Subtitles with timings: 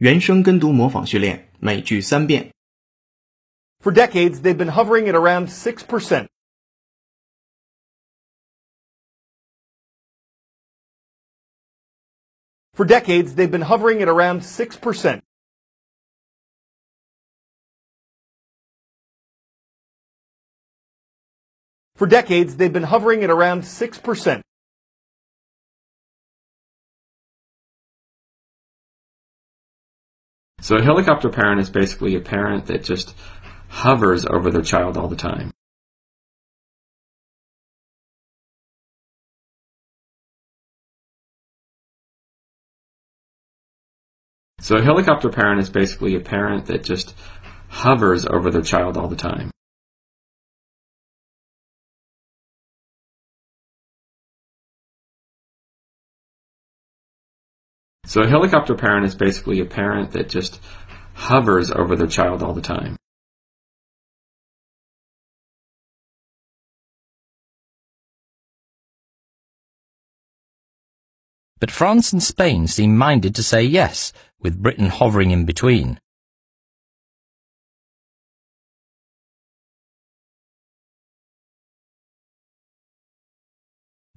[0.00, 2.52] 原声跟读模仿训练，每句三遍。
[3.80, 6.28] For decades, they've been hovering at around 6%.
[12.74, 15.22] For decades, they've been hovering at around 6%.
[21.94, 24.42] For decades, they've been hovering at around 6%.
[30.61, 33.15] So a helicopter parent is basically a parent that just
[33.67, 35.51] hovers over their child all the time.
[44.59, 47.15] So a helicopter parent is basically a parent that just
[47.67, 49.50] hovers over their child all the time.
[58.11, 60.59] So a helicopter parent is basically a parent that just
[61.13, 62.97] hovers over their child all the time.
[71.61, 75.97] But France and Spain seem minded to say yes, with Britain hovering in between.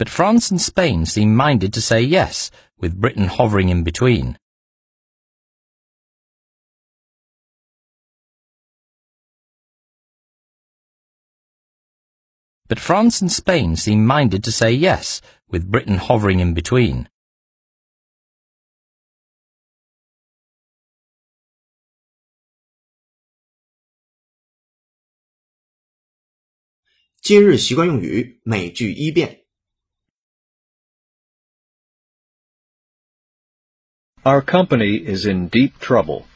[0.00, 4.36] But France and Spain seem minded to say yes, with Britain hovering in between.
[12.68, 17.08] But France and Spain seem minded to say yes, with Britain hovering in between.
[27.22, 29.39] 今日习惯用语，每句一遍。
[34.23, 36.27] Our company is in deep trouble.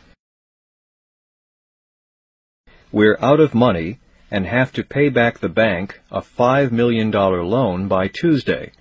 [2.92, 4.00] We're out of money
[4.32, 8.72] and have to pay back the bank a $5 million loan by Tuesday.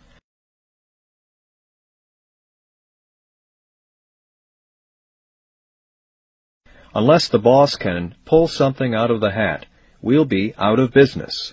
[6.95, 9.67] Unless the boss can pull something out of the hat,
[10.01, 11.53] we'll be out of business.